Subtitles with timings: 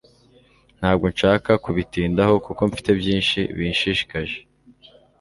[0.79, 4.37] ntabwo nshaka kubitindaho kuko mfite byinshi binshishikaje